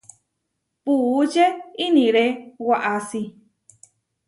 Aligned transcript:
Puúče 0.83 1.45
iniré 1.85 2.25
waʼasi. 2.67 3.21